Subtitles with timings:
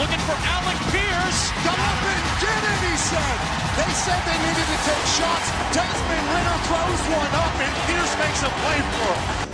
[0.00, 1.50] looking for Alec Pierce.
[1.62, 3.36] Come up and get it, he said.
[3.78, 5.48] They said they needed to take shots.
[5.74, 9.44] Desmond Ridder throws one up, and Pierce makes a play for him.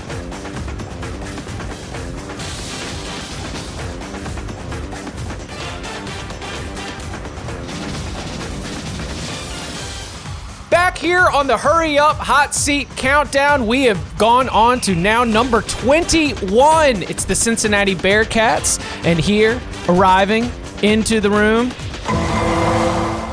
[10.70, 15.24] Back here on the Hurry Up Hot Seat Countdown, we have gone on to now
[15.24, 17.02] number 21.
[17.02, 20.50] It's the Cincinnati Bearcats, and here, arriving
[20.82, 21.70] into the room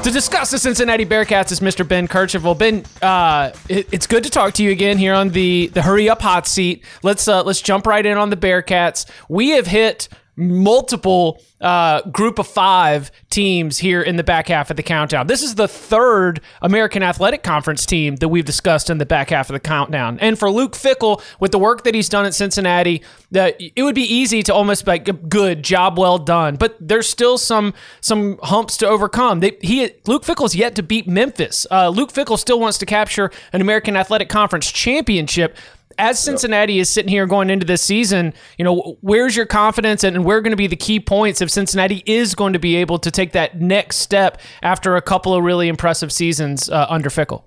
[0.08, 1.86] to discuss the Cincinnati Bearcats is Mr.
[1.86, 2.58] Ben Kercheval.
[2.58, 6.10] Ben, uh, it, it's good to talk to you again here on the the Hurry
[6.10, 6.86] Up Hot Seat.
[7.04, 9.06] Let's uh, let's jump right in on the Bearcats.
[9.28, 10.08] We have hit
[10.38, 15.26] multiple uh, group of five teams here in the back half of the countdown.
[15.26, 19.50] This is the third American Athletic Conference team that we've discussed in the back half
[19.50, 20.20] of the countdown.
[20.20, 23.02] And for Luke Fickell, with the work that he's done at Cincinnati,
[23.32, 26.56] that it would be easy to almost like good job well done.
[26.56, 29.40] But there's still some some humps to overcome.
[29.40, 31.66] They, he Luke Fickell's yet to beat Memphis.
[31.72, 35.58] Uh, Luke Fickell still wants to capture an American Athletic Conference championship
[35.98, 40.24] as Cincinnati is sitting here going into this season, you know, where's your confidence and
[40.24, 43.00] where are going to be the key points if Cincinnati is going to be able
[43.00, 47.44] to take that next step after a couple of really impressive seasons uh, under Fickell?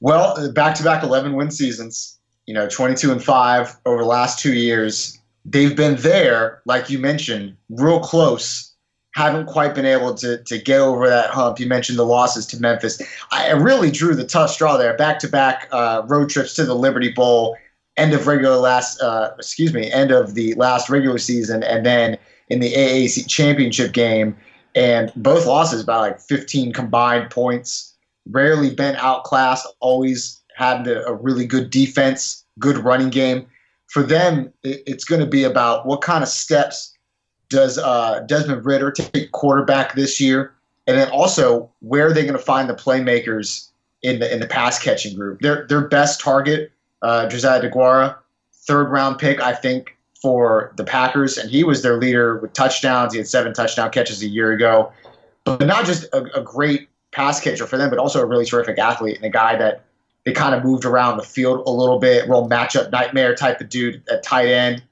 [0.00, 4.38] Well, back to back 11 win seasons, you know, 22 and 5 over the last
[4.38, 5.18] two years.
[5.44, 8.71] They've been there, like you mentioned, real close
[9.14, 11.60] haven't quite been able to to get over that hump.
[11.60, 13.00] You mentioned the losses to Memphis.
[13.30, 14.96] I really drew the tough straw there.
[14.96, 17.56] Back to back road trips to the Liberty Bowl,
[17.96, 22.18] end of regular last uh, excuse me, end of the last regular season, and then
[22.48, 24.36] in the AAC championship game,
[24.74, 27.90] and both losses by like 15 combined points.
[28.28, 29.66] Rarely been outclassed.
[29.80, 33.46] Always had a really good defense, good running game.
[33.88, 36.91] For them, it's going to be about what kind of steps
[37.52, 40.54] does uh, Desmond Ridder take quarterback this year?
[40.86, 43.68] And then also, where are they going to find the playmakers
[44.02, 45.40] in the in the pass catching group?
[45.40, 46.72] Their their best target,
[47.02, 48.16] uh, Josiah Deguara,
[48.52, 53.12] third round pick, I think, for the Packers, and he was their leader with touchdowns.
[53.12, 54.90] He had seven touchdown catches a year ago,
[55.44, 58.78] but not just a, a great pass catcher for them, but also a really terrific
[58.78, 59.84] athlete and a guy that
[60.24, 63.68] they kind of moved around the field a little bit, real matchup nightmare type of
[63.68, 64.82] dude at tight end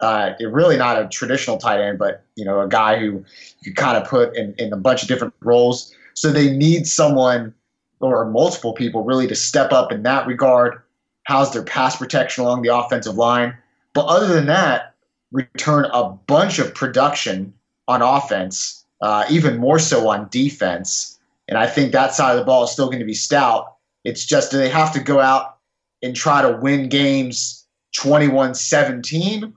[0.00, 3.24] uh, really not a traditional tight end, but you know, a guy who
[3.62, 5.94] you kind of put in, in a bunch of different roles.
[6.14, 7.54] So they need someone
[8.00, 10.80] or multiple people really to step up in that regard.
[11.24, 13.56] How's their pass protection along the offensive line?
[13.92, 14.94] But other than that,
[15.32, 17.52] return a bunch of production
[17.88, 21.18] on offense, uh, even more so on defense.
[21.48, 23.76] And I think that side of the ball is still going to be stout.
[24.04, 25.56] It's just do they have to go out
[26.02, 29.52] and try to win games 21 17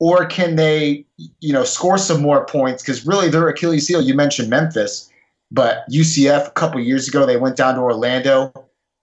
[0.00, 1.04] or can they,
[1.40, 2.82] you know, score some more points?
[2.82, 4.00] Because really, their Achilles heel.
[4.00, 5.10] You mentioned Memphis,
[5.50, 8.52] but UCF a couple years ago they went down to Orlando.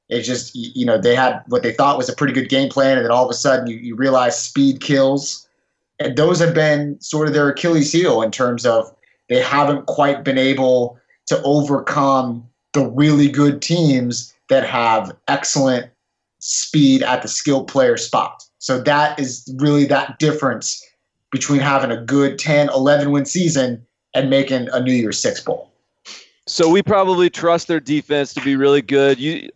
[0.07, 2.97] It just, you know, they had what they thought was a pretty good game plan,
[2.97, 5.47] and then all of a sudden you, you realize speed kills,
[5.99, 8.93] and those have been sort of their Achilles heel in terms of
[9.29, 15.89] they haven't quite been able to overcome the really good teams that have excellent
[16.45, 18.43] speed at the skill player spot.
[18.59, 20.83] So that is really that difference
[21.31, 23.83] between having a good 10, 11 win season
[24.13, 25.71] and making a New Year's Six Bowl.
[26.47, 29.19] So we probably trust their defense to be really good.
[29.19, 29.49] You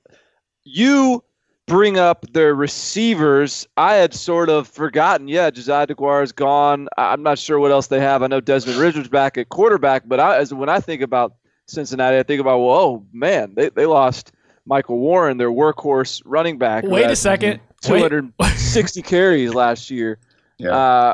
[0.64, 1.24] you
[1.68, 3.68] bring up their receivers.
[3.78, 5.28] I had sort of forgotten.
[5.28, 6.90] Yeah, Josiah Deguara is gone.
[6.98, 8.24] I'm not sure what else they have.
[8.24, 11.36] I know Desmond Ridder's back at quarterback, but I, as when I think about
[11.68, 14.32] Cincinnati, I think about, well, oh man, they, they lost
[14.66, 16.84] Michael Warren, their workhorse running back.
[16.84, 17.60] Wait a second.
[17.82, 20.20] 260 carries last year.
[20.58, 20.76] Yeah.
[20.76, 21.14] Uh,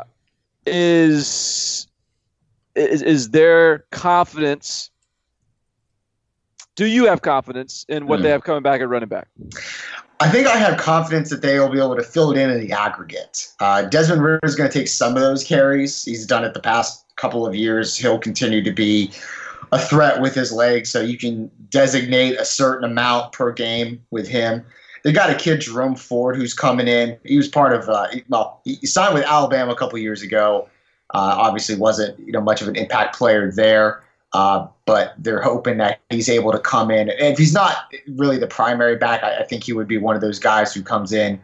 [0.66, 1.86] is
[2.74, 4.90] is is there confidence?
[6.74, 8.24] Do you have confidence in what mm.
[8.24, 9.28] they have coming back at running back?
[10.18, 12.60] I think I have confidence that they will be able to fill it in in
[12.60, 13.48] the aggregate.
[13.60, 16.04] Uh, Desmond Ridder is going to take some of those carries.
[16.04, 17.96] He's done it the past couple of years.
[17.96, 19.10] He'll continue to be
[19.76, 24.28] a threat with his legs, so you can designate a certain amount per game with
[24.28, 24.64] him
[25.06, 27.16] they got a kid Jerome Ford who's coming in.
[27.22, 30.68] He was part of uh, well, he signed with Alabama a couple years ago.
[31.14, 34.02] Uh, obviously, wasn't you know much of an impact player there,
[34.32, 37.08] uh, but they're hoping that he's able to come in.
[37.08, 37.84] And if he's not
[38.16, 40.82] really the primary back, I, I think he would be one of those guys who
[40.82, 41.40] comes in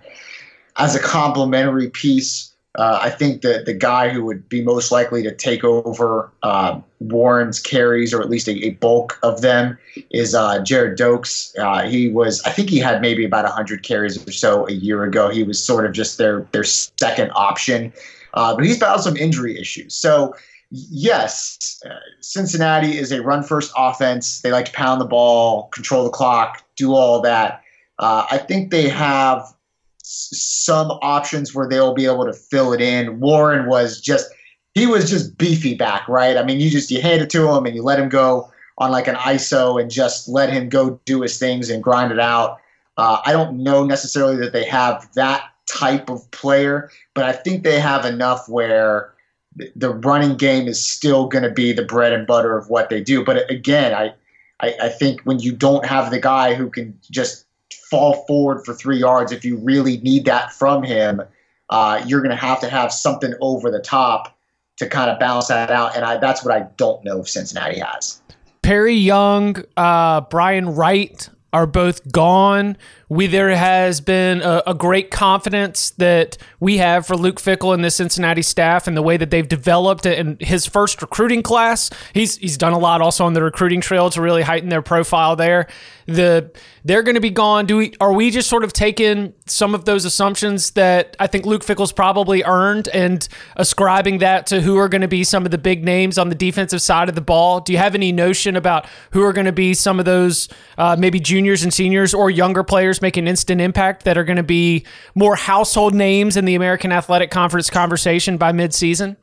[0.76, 5.22] as a complementary piece uh, I think that the guy who would be most likely
[5.24, 9.76] to take over uh, Warren's carries, or at least a, a bulk of them,
[10.10, 11.54] is uh, Gerrid Doaks.
[11.58, 15.04] Uh, he was, I think, he had maybe about 100 carries or so a year
[15.04, 15.28] ago.
[15.28, 17.92] He was sort of just their their second option,
[18.32, 19.94] uh, but he's battled some injury issues.
[19.94, 20.34] So
[20.70, 24.40] yes, uh, Cincinnati is a run first offense.
[24.40, 27.58] They like to pound the ball, control the clock, do all that.
[28.04, 29.46] I think they have
[30.02, 33.20] some options where they'll be able to fill it in.
[33.20, 34.30] Warren was just
[34.74, 36.36] he was just beefy back, right?
[36.36, 38.90] I mean, you just you hand it to him and you let him go on
[38.90, 42.58] like an ISO and just let him go do his things and grind it out.
[42.96, 47.62] Uh, I don't know necessarily that they have that type of player, but I think
[47.62, 49.12] they have enough where
[49.76, 53.02] the running game is still going to be the bread and butter of what they
[53.02, 53.24] do.
[53.24, 54.14] But again, I,
[54.60, 57.44] I, I think when you don't have the guy who can just
[57.92, 61.20] fall forward for three yards, if you really need that from him,
[61.68, 64.34] uh, you're going to have to have something over the top
[64.78, 65.94] to kind of balance that out.
[65.94, 68.22] And I, that's what I don't know if Cincinnati has.
[68.62, 72.76] Perry Young, uh, Bryan Wright are both gone.
[73.10, 77.84] We there has been a, a, great confidence that we have for Luke Fickell and
[77.84, 81.90] the Cincinnati staff and the way that they've developed in his first recruiting class.
[82.14, 85.36] He's he's done a lot also on the recruiting trail to really heighten their profile
[85.36, 85.66] there.
[86.06, 86.50] The
[86.84, 87.66] they're going to be gone.
[87.66, 91.44] Do we are we just sort of taking some of those assumptions that I think
[91.44, 95.50] Luke Fickell's probably earned and ascribing that to who are going to be some of
[95.50, 97.60] the big names on the defensive side of the ball?
[97.60, 100.96] Do you have any notion about who are going to be some of those uh,
[100.98, 104.44] maybe juniors and seniors or younger players make an instant impact that are going to
[104.44, 104.86] be
[105.16, 109.16] more household names in the American Athletic Conference conversation by midseason?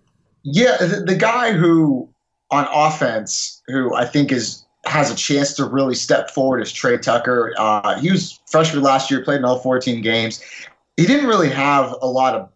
[0.44, 2.10] Yeah, the, the guy who
[2.52, 6.98] on offense, who I think is has a chance to really step forward is Tre
[6.98, 7.54] Tucker.
[7.58, 10.44] Uh, he was freshman last year, played in all 14 games.
[10.98, 12.50] He didn't really have a lot of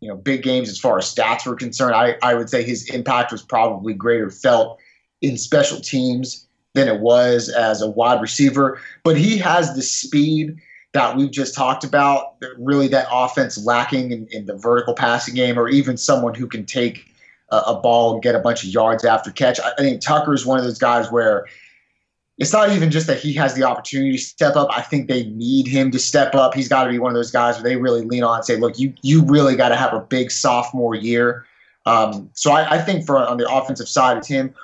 [0.00, 1.94] you know big games as far as stats were concerned.
[1.94, 4.78] I, I would say his impact was probably greater felt
[5.20, 6.43] in special teams
[6.74, 8.80] than it was as a wide receiver.
[9.02, 10.56] But he has the speed
[10.92, 15.58] that we've just talked about, really that offense lacking in, in the vertical passing game,
[15.58, 17.06] or even someone who can take
[17.50, 19.58] a, a ball and get a bunch of yards after catch.
[19.60, 21.46] I, I think Tucker is one of those guys where
[22.38, 24.68] it's not even just that he has the opportunity to step up.
[24.70, 26.54] I think they need him to step up.
[26.54, 28.56] He's got to be one of those guys where they really lean on and say,
[28.56, 31.46] look, you you really got to have a big sophomore year.
[31.86, 34.54] Um, so I, I, think for on the offensive side, it's him.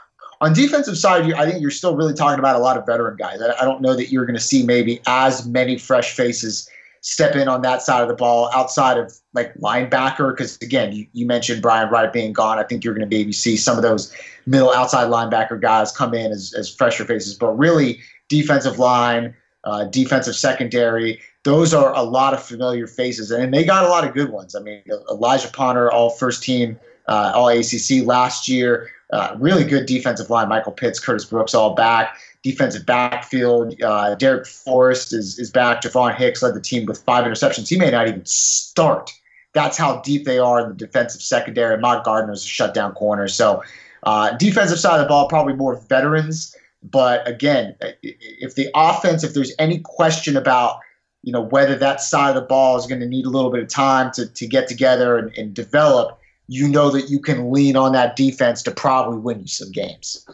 [0.43, 3.41] On defensive side, I think you're still really talking about a lot of veteran guys.
[3.43, 6.69] I, don't know that you're going to see maybe as many fresh faces
[7.03, 10.35] step in on that side of the ball outside of like linebacker.
[10.35, 12.59] Because again, you, you mentioned Bryan Wright being gone.
[12.59, 14.15] I think you're going to maybe see some of those
[14.47, 17.35] middle outside linebacker guys come in as, as fresher faces.
[17.35, 19.35] But really, defensive line,
[19.65, 23.31] uh, defensive secondary, those are a lot of familiar faces.
[23.31, 24.55] And they got a lot of good ones.
[24.55, 26.79] I mean, Elijah Ponter, all first team,
[27.09, 28.91] uh, all ACC last year.
[29.12, 30.49] Uh, really good defensive line.
[30.49, 32.17] Michael Pitts, Curtis Brooks, all back.
[32.43, 33.75] Defensive backfield.
[33.83, 35.83] Uh, Darrick Forrest is, is back.
[35.83, 37.69] Ja'von Hicks led the team with five interceptions.
[37.69, 39.11] He may not even start.
[39.53, 41.77] That's how deep they are in the defensive secondary.
[41.79, 43.27] Mott Gardner is a shutdown corner.
[43.27, 43.62] So,
[44.05, 46.56] uh, defensive side of the ball, probably more veterans.
[46.83, 50.81] But again, if the offense, if there's any question about
[51.23, 53.63] you know whether that side of the ball is going to need a little bit
[53.63, 56.19] of time to, to get together and, and develop,
[56.50, 60.26] you know that you can lean on that defense to probably win you some games.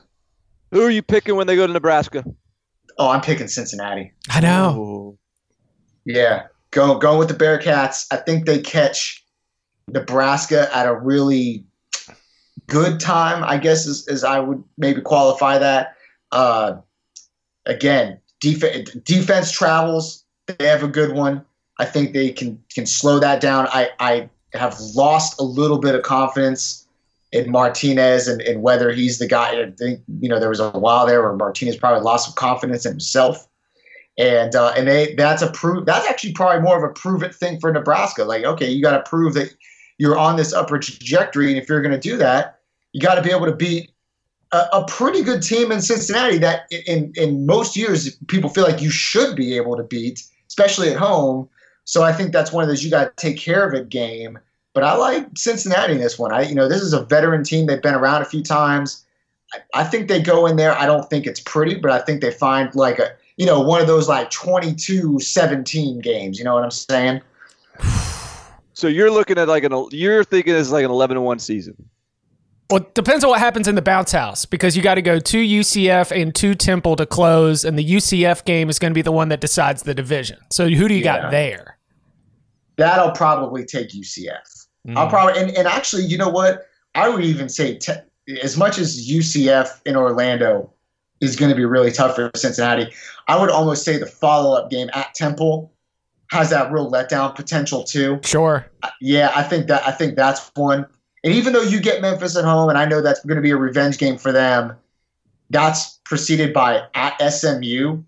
[0.72, 2.24] Who are you picking when they go to Nebraska?
[2.98, 4.14] Oh, I'm picking Cincinnati.
[4.30, 5.18] I know.
[6.06, 8.06] Yeah, go go with the Bearcats.
[8.10, 9.22] I think they catch
[9.88, 11.66] Nebraska at a really
[12.66, 13.44] good time.
[13.44, 15.96] I guess as, as I would maybe qualify that.
[16.32, 16.78] Uh,
[17.66, 20.24] again, def- defense travels.
[20.46, 21.44] They have a good one.
[21.78, 23.68] I think they can can slow that down.
[23.70, 26.86] I I have lost a little bit of confidence
[27.32, 29.60] in Martinez and, and whether he's the guy.
[29.60, 32.86] I think you know there was a while there where Martinez probably lost some confidence
[32.86, 33.46] in himself,
[34.18, 37.34] and uh, and they that's a prove that's actually probably more of a prove it
[37.34, 38.24] thing for Nebraska.
[38.24, 39.54] Like okay, you got to prove that
[39.98, 42.60] you're on this upward trajectory, and if you're going to do that,
[42.92, 43.90] you got to be able to beat
[44.52, 48.80] a, a, pretty good team in Cincinnati that in in most years people feel like
[48.80, 51.48] you should be able to beat, especially at home.
[51.84, 54.38] So I think that's one of those you got to take care of it game.
[54.76, 56.34] But I like Cincinnati in this one.
[56.34, 57.64] I, you know, this is a veteran team.
[57.64, 59.06] They've been around a few times.
[59.54, 60.78] I, I think they go in there.
[60.78, 63.80] I don't think it's pretty, but I think they find like a, you know, one
[63.80, 66.38] of those like 22-17 games.
[66.38, 67.22] You know what I'm saying?
[68.74, 71.88] So you're looking at like an, you're thinking it's like an 11-1 season.
[72.68, 75.18] Well, it depends on what happens in the bounce house because you got to go
[75.18, 79.00] to UCF and to Temple to close, and the UCF game is going to be
[79.00, 80.36] the one that decides the division.
[80.52, 81.22] So who do you yeah.
[81.22, 81.78] got there?
[82.76, 84.65] That'll probably take UCF.
[84.86, 84.96] Mm.
[84.96, 86.66] I'll probably and, and actually, you know what?
[86.94, 87.92] I would even say te-
[88.42, 90.72] as much as UCF in Orlando
[91.20, 92.92] is going to be really tough for Cincinnati,
[93.28, 95.72] I would almost say the follow up game at Temple
[96.30, 98.20] has that real letdown potential too.
[98.24, 98.66] Sure.
[99.00, 100.86] Yeah, I think that I think that's one.
[101.24, 103.50] And even though you get Memphis at home, and I know that's going to be
[103.50, 104.76] a revenge game for them,
[105.50, 108.02] that's preceded by at SMU.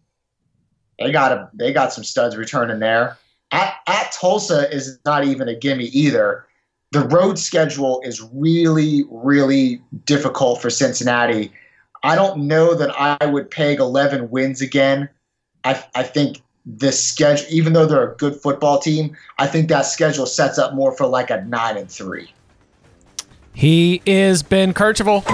[0.99, 3.17] They got a, they got some studs returning there.
[3.51, 6.45] At at Tulsa is not even a gimme either.
[6.93, 11.53] The road schedule is really really difficult for Cincinnati.
[12.03, 15.09] I don't know that I would peg 11 wins again.
[15.65, 19.83] I, I think this schedule, even though they're a good football team, I think that
[19.83, 22.33] schedule sets up more for like a nine and three.
[23.55, 25.25] He is Ben Kercheval.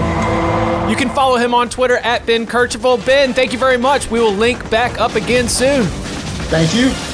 [0.88, 3.04] You can follow him on Twitter at Ben Kercheval.
[3.04, 4.10] Ben, thank you very much.
[4.10, 5.84] We will link back up again soon.
[6.48, 7.13] Thank you.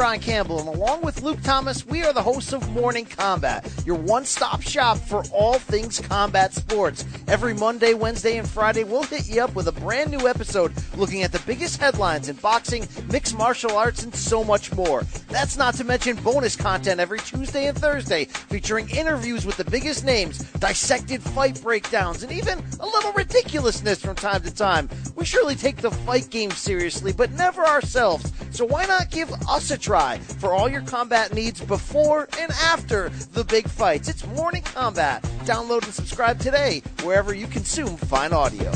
[0.00, 3.96] Brian Campbell, and along with Luke Thomas, we are the hosts of Morning Combat, your
[3.96, 7.04] one stop shop for all things combat sports.
[7.28, 11.22] Every Monday, Wednesday, and Friday, we'll hit you up with a brand new episode looking
[11.22, 15.02] at the biggest headlines in boxing, mixed martial arts, and so much more.
[15.28, 20.02] That's not to mention bonus content every Tuesday and Thursday featuring interviews with the biggest
[20.02, 24.88] names, dissected fight breakdowns, and even a little ridiculousness from time to time.
[25.14, 28.32] We surely take the fight game seriously, but never ourselves.
[28.50, 30.18] So why not give us a try?
[30.40, 34.08] for all your combat needs before and after the big fights.
[34.08, 35.22] It's Morning Combat.
[35.44, 38.72] Download and subscribe today wherever you consume fine audio.